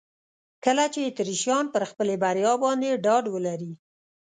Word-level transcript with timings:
کله 0.65 0.83
چې 0.93 0.99
اتریشیان 1.09 1.65
پر 1.73 1.83
خپلې 1.91 2.15
بریا 2.23 2.53
باندې 2.63 3.01
ډاډ 3.05 3.23
ولري. 3.35 3.71